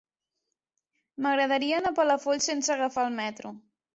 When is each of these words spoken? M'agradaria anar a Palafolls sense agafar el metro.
M'agradaria 1.25 1.77
anar 1.81 1.93
a 1.93 1.97
Palafolls 2.01 2.49
sense 2.51 2.75
agafar 2.77 3.07
el 3.11 3.15
metro. 3.23 3.55